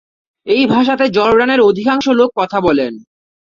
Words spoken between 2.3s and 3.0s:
কথা বলেন।